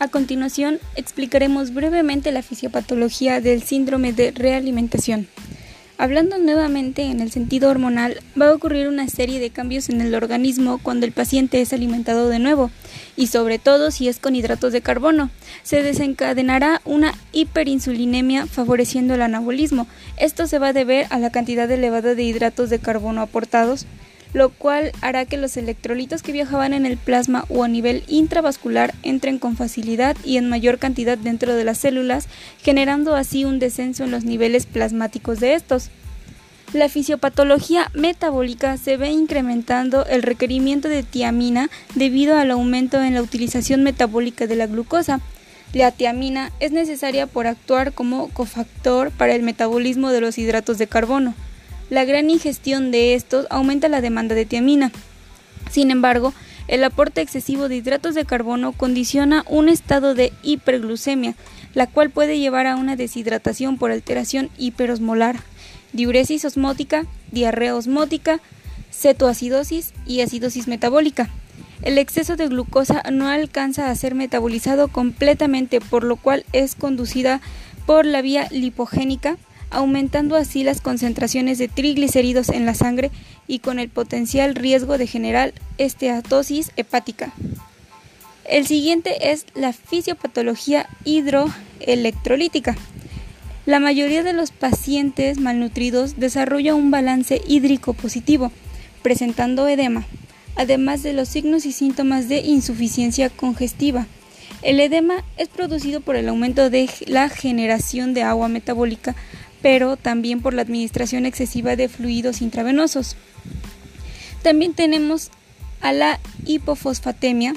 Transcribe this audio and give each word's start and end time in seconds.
A 0.00 0.06
continuación, 0.06 0.78
explicaremos 0.94 1.74
brevemente 1.74 2.30
la 2.30 2.42
fisiopatología 2.42 3.40
del 3.40 3.64
síndrome 3.64 4.12
de 4.12 4.30
realimentación. 4.30 5.26
Hablando 6.00 6.38
nuevamente 6.38 7.02
en 7.02 7.18
el 7.18 7.32
sentido 7.32 7.68
hormonal, 7.68 8.20
va 8.40 8.50
a 8.50 8.54
ocurrir 8.54 8.86
una 8.86 9.08
serie 9.08 9.40
de 9.40 9.50
cambios 9.50 9.88
en 9.88 10.00
el 10.00 10.14
organismo 10.14 10.78
cuando 10.80 11.04
el 11.04 11.10
paciente 11.10 11.60
es 11.60 11.72
alimentado 11.72 12.28
de 12.28 12.38
nuevo, 12.38 12.70
y 13.16 13.26
sobre 13.26 13.58
todo 13.58 13.90
si 13.90 14.06
es 14.06 14.20
con 14.20 14.36
hidratos 14.36 14.72
de 14.72 14.82
carbono. 14.82 15.30
Se 15.64 15.82
desencadenará 15.82 16.80
una 16.84 17.14
hiperinsulinemia 17.32 18.46
favoreciendo 18.46 19.14
el 19.14 19.22
anabolismo. 19.22 19.88
Esto 20.16 20.46
se 20.46 20.60
va 20.60 20.68
a 20.68 20.72
deber 20.72 21.08
a 21.10 21.18
la 21.18 21.30
cantidad 21.30 21.68
elevada 21.68 22.14
de 22.14 22.22
hidratos 22.22 22.70
de 22.70 22.78
carbono 22.78 23.20
aportados 23.20 23.84
lo 24.32 24.50
cual 24.50 24.92
hará 25.00 25.24
que 25.24 25.36
los 25.36 25.56
electrolitos 25.56 26.22
que 26.22 26.32
viajaban 26.32 26.72
en 26.72 26.86
el 26.86 26.96
plasma 26.96 27.44
o 27.48 27.64
a 27.64 27.68
nivel 27.68 28.04
intravascular 28.08 28.94
entren 29.02 29.38
con 29.38 29.56
facilidad 29.56 30.16
y 30.24 30.36
en 30.36 30.48
mayor 30.48 30.78
cantidad 30.78 31.18
dentro 31.18 31.54
de 31.54 31.64
las 31.64 31.78
células, 31.78 32.28
generando 32.62 33.14
así 33.14 33.44
un 33.44 33.58
descenso 33.58 34.04
en 34.04 34.10
los 34.10 34.24
niveles 34.24 34.66
plasmáticos 34.66 35.40
de 35.40 35.54
estos. 35.54 35.90
La 36.74 36.90
fisiopatología 36.90 37.90
metabólica 37.94 38.76
se 38.76 38.98
ve 38.98 39.10
incrementando 39.10 40.04
el 40.04 40.22
requerimiento 40.22 40.88
de 40.88 41.02
tiamina 41.02 41.70
debido 41.94 42.36
al 42.36 42.50
aumento 42.50 43.02
en 43.02 43.14
la 43.14 43.22
utilización 43.22 43.82
metabólica 43.82 44.46
de 44.46 44.56
la 44.56 44.66
glucosa. 44.66 45.20
La 45.72 45.92
tiamina 45.92 46.52
es 46.60 46.72
necesaria 46.72 47.26
por 47.26 47.46
actuar 47.46 47.94
como 47.94 48.28
cofactor 48.28 49.10
para 49.12 49.34
el 49.34 49.42
metabolismo 49.42 50.10
de 50.10 50.20
los 50.20 50.36
hidratos 50.36 50.76
de 50.76 50.86
carbono. 50.86 51.34
La 51.90 52.04
gran 52.04 52.28
ingestión 52.28 52.90
de 52.90 53.14
estos 53.14 53.46
aumenta 53.48 53.88
la 53.88 54.00
demanda 54.00 54.34
de 54.34 54.44
tiamina. 54.44 54.92
Sin 55.70 55.90
embargo, 55.90 56.34
el 56.68 56.84
aporte 56.84 57.22
excesivo 57.22 57.68
de 57.68 57.76
hidratos 57.76 58.14
de 58.14 58.26
carbono 58.26 58.72
condiciona 58.72 59.42
un 59.48 59.70
estado 59.70 60.14
de 60.14 60.32
hiperglucemia, 60.42 61.34
la 61.72 61.86
cual 61.86 62.10
puede 62.10 62.38
llevar 62.38 62.66
a 62.66 62.76
una 62.76 62.94
deshidratación 62.94 63.78
por 63.78 63.90
alteración 63.90 64.50
hiperosmolar, 64.58 65.40
diuresis 65.94 66.44
osmótica, 66.44 67.06
diarrea 67.32 67.74
osmótica, 67.74 68.40
cetoacidosis 68.92 69.94
y 70.06 70.20
acidosis 70.20 70.68
metabólica. 70.68 71.30
El 71.80 71.96
exceso 71.96 72.36
de 72.36 72.48
glucosa 72.48 73.02
no 73.10 73.28
alcanza 73.28 73.90
a 73.90 73.94
ser 73.94 74.14
metabolizado 74.14 74.88
completamente, 74.88 75.80
por 75.80 76.04
lo 76.04 76.16
cual 76.16 76.44
es 76.52 76.74
conducida 76.74 77.40
por 77.86 78.04
la 78.04 78.20
vía 78.20 78.46
lipogénica 78.50 79.38
aumentando 79.70 80.36
así 80.36 80.64
las 80.64 80.80
concentraciones 80.80 81.58
de 81.58 81.68
triglicéridos 81.68 82.48
en 82.48 82.66
la 82.66 82.74
sangre 82.74 83.10
y 83.46 83.58
con 83.58 83.78
el 83.78 83.88
potencial 83.88 84.54
riesgo 84.54 84.98
de 84.98 85.06
generar 85.06 85.52
esteatosis 85.78 86.72
hepática. 86.76 87.32
El 88.44 88.66
siguiente 88.66 89.30
es 89.30 89.44
la 89.54 89.72
fisiopatología 89.72 90.88
hidroelectrolítica. 91.04 92.76
La 93.66 93.80
mayoría 93.80 94.22
de 94.22 94.32
los 94.32 94.50
pacientes 94.50 95.38
malnutridos 95.38 96.18
desarrolla 96.18 96.74
un 96.74 96.90
balance 96.90 97.42
hídrico 97.46 97.92
positivo, 97.92 98.50
presentando 99.02 99.68
edema, 99.68 100.06
además 100.56 101.02
de 101.02 101.12
los 101.12 101.28
signos 101.28 101.66
y 101.66 101.72
síntomas 101.72 102.30
de 102.30 102.38
insuficiencia 102.40 103.28
congestiva. 103.28 104.06
El 104.62 104.80
edema 104.80 105.22
es 105.36 105.48
producido 105.48 106.00
por 106.00 106.16
el 106.16 106.30
aumento 106.30 106.70
de 106.70 106.88
la 107.06 107.28
generación 107.28 108.14
de 108.14 108.22
agua 108.22 108.48
metabólica 108.48 109.14
pero 109.62 109.96
también 109.96 110.40
por 110.40 110.54
la 110.54 110.62
administración 110.62 111.26
excesiva 111.26 111.76
de 111.76 111.88
fluidos 111.88 112.42
intravenosos. 112.42 113.16
También 114.42 114.74
tenemos 114.74 115.30
a 115.80 115.92
la 115.92 116.20
hipofosfatemia. 116.46 117.54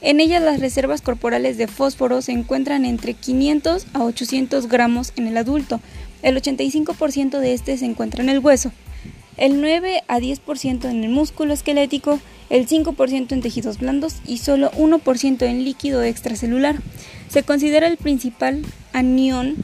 En 0.00 0.20
ella 0.20 0.40
las 0.40 0.60
reservas 0.60 1.02
corporales 1.02 1.58
de 1.58 1.66
fósforo 1.66 2.22
se 2.22 2.32
encuentran 2.32 2.84
entre 2.84 3.14
500 3.14 3.86
a 3.92 4.04
800 4.04 4.68
gramos 4.68 5.12
en 5.16 5.26
el 5.26 5.36
adulto. 5.36 5.80
El 6.22 6.36
85% 6.40 7.38
de 7.38 7.54
este 7.54 7.76
se 7.76 7.86
encuentra 7.86 8.22
en 8.22 8.28
el 8.28 8.38
hueso, 8.38 8.72
el 9.36 9.60
9 9.60 10.02
a 10.06 10.18
10% 10.18 10.90
en 10.90 11.04
el 11.04 11.10
músculo 11.10 11.54
esquelético, 11.54 12.20
el 12.50 12.68
5% 12.68 13.32
en 13.32 13.40
tejidos 13.40 13.78
blandos 13.78 14.16
y 14.26 14.38
solo 14.38 14.70
1% 14.72 15.42
en 15.42 15.64
líquido 15.64 16.02
extracelular. 16.02 16.76
Se 17.28 17.42
considera 17.42 17.86
el 17.86 17.96
principal 17.96 18.62
anión 18.92 19.56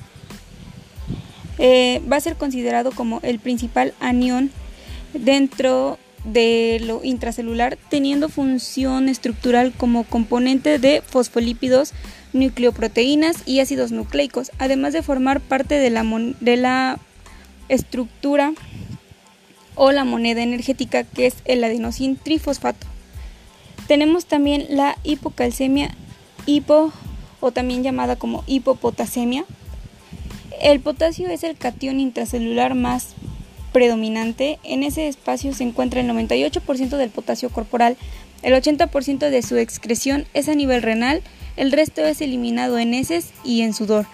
eh, 1.59 2.03
va 2.11 2.17
a 2.17 2.21
ser 2.21 2.37
considerado 2.37 2.93
como 2.93 3.21
el 3.23 3.39
principal 3.39 3.95
anión 4.01 4.51
dentro 5.15 5.99
de 6.25 6.81
lo 6.85 7.05
intracelular, 7.05 7.79
teniendo 7.89 8.29
función 8.29 9.09
estructural 9.09 9.73
como 9.73 10.05
componente 10.05 10.79
de 10.79 11.03
fosfolípidos, 11.03 11.93
nucleoproteínas 12.33 13.37
y 13.47 13.61
ácidos 13.61 13.93
nucleicos, 13.93 14.51
además 14.59 14.93
de 14.93 15.03
formar 15.03 15.41
parte 15.41 15.77
de 15.77 15.91
la, 15.91 16.05
de 16.41 16.57
la 16.57 16.99
estructura 17.69 18.53
o 19.77 19.93
la 19.93 20.05
moneda 20.05 20.43
energética 20.43 21.05
que 21.05 21.27
es 21.27 21.37
el 21.45 21.63
adenosín 21.63 22.17
trifosfato. 22.17 22.87
Tenemos 23.87 24.27
también 24.27 24.67
la 24.69 24.99
hipocalcemia 25.05 25.95
hipo 26.45 26.93
o 27.41 27.53
también 27.53 27.83
llamada 27.83 28.17
como 28.17 28.43
hipopotasemia, 28.47 29.45
el 30.61 30.81
potasio 30.81 31.29
es 31.29 31.43
el 31.45 31.57
catión 31.57 32.01
intracelular 32.01 32.75
más 32.75 33.15
predominante. 33.73 34.59
En 34.65 34.83
ese 34.83 35.09
espacio 35.09 35.53
se 35.53 35.65
encuentra 35.65 36.01
el 36.01 36.09
98% 36.09 36.97
del 36.97 37.11
potasio 37.11 37.51
corporal, 37.51 37.97
el 38.43 38.55
80% 38.55 39.31
de 39.31 39.43
su 39.43 39.57
excreción 39.57 40.27
es 40.35 40.49
a 40.49 40.55
nivel 40.55 40.83
renal, 40.83 41.23
el 41.57 41.73
resto 41.73 42.05
es 42.05 42.21
eliminado 42.21 42.79
en 42.79 42.95
heces 42.95 43.31
y 43.45 43.63
en 43.63 43.75
sudor. 43.75 44.07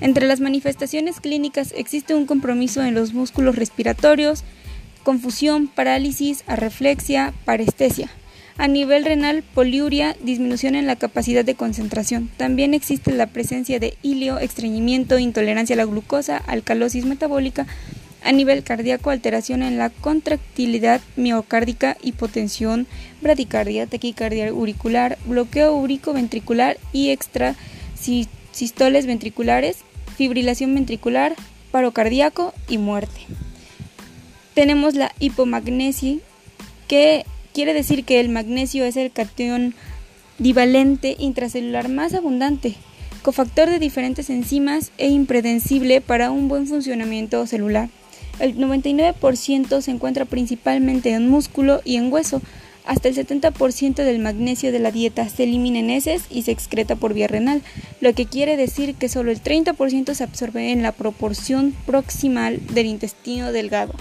Entre 0.00 0.26
las 0.26 0.40
manifestaciones 0.40 1.20
clínicas 1.20 1.72
existe 1.76 2.14
un 2.14 2.26
compromiso 2.26 2.82
en 2.84 2.94
los 2.94 3.12
músculos 3.14 3.56
respiratorios, 3.56 4.44
confusión, 5.02 5.68
parálisis, 5.68 6.44
arreflexia, 6.46 7.32
parestesia. 7.44 8.10
A 8.58 8.66
nivel 8.66 9.04
renal, 9.04 9.44
poliuria, 9.54 10.16
disminución 10.20 10.74
en 10.74 10.88
la 10.88 10.96
capacidad 10.96 11.44
de 11.44 11.54
concentración. 11.54 12.28
También 12.36 12.74
existe 12.74 13.12
la 13.12 13.28
presencia 13.28 13.78
de 13.78 13.96
hilio, 14.02 14.40
estreñimiento, 14.40 15.20
intolerancia 15.20 15.74
a 15.74 15.76
la 15.76 15.84
glucosa, 15.84 16.38
alcalosis 16.38 17.04
metabólica. 17.04 17.68
A 18.24 18.32
nivel 18.32 18.64
cardíaco, 18.64 19.10
alteración 19.10 19.62
en 19.62 19.78
la 19.78 19.90
contractilidad 19.90 21.00
miocárdica, 21.14 21.96
hipotensión, 22.02 22.88
bradicardia, 23.22 23.86
taquicardia 23.86 24.48
auricular, 24.48 25.18
bloqueo 25.24 25.76
úrico-ventricular 25.76 26.78
y 26.92 27.10
extrasistoles 27.10 29.06
ventriculares, 29.06 29.76
fibrilación 30.16 30.74
ventricular, 30.74 31.36
paro 31.70 31.92
cardíaco 31.92 32.52
y 32.68 32.78
muerte. 32.78 33.20
Tenemos 34.54 34.96
la 34.96 35.12
hipomagnesia 35.20 36.16
que 36.88 37.24
quiere 37.58 37.74
decir 37.74 38.04
que 38.04 38.20
el 38.20 38.28
magnesio 38.28 38.84
es 38.84 38.96
el 38.96 39.10
catión 39.10 39.74
divalente 40.38 41.16
intracelular 41.18 41.88
más 41.88 42.14
abundante, 42.14 42.76
cofactor 43.22 43.68
de 43.68 43.80
diferentes 43.80 44.30
enzimas 44.30 44.92
e 44.96 45.08
impredecible 45.08 46.00
para 46.00 46.30
un 46.30 46.46
buen 46.46 46.68
funcionamiento 46.68 47.44
celular. 47.48 47.88
El 48.38 48.56
99% 48.58 49.80
se 49.80 49.90
encuentra 49.90 50.24
principalmente 50.24 51.10
en 51.10 51.28
músculo 51.28 51.80
y 51.84 51.96
en 51.96 52.12
hueso. 52.12 52.40
Hasta 52.86 53.08
el 53.08 53.16
70% 53.16 54.04
del 54.04 54.20
magnesio 54.20 54.70
de 54.70 54.78
la 54.78 54.92
dieta 54.92 55.28
se 55.28 55.42
elimina 55.42 55.80
en 55.80 55.90
heces 55.90 56.26
y 56.30 56.42
se 56.42 56.52
excreta 56.52 56.94
por 56.94 57.12
vía 57.12 57.26
renal, 57.26 57.62
lo 58.00 58.12
que 58.12 58.26
quiere 58.26 58.56
decir 58.56 58.94
que 58.94 59.08
solo 59.08 59.32
el 59.32 59.42
30% 59.42 60.14
se 60.14 60.22
absorbe 60.22 60.70
en 60.70 60.84
la 60.84 60.92
proporción 60.92 61.74
proximal 61.86 62.64
del 62.68 62.86
intestino 62.86 63.50
delgado. 63.50 63.94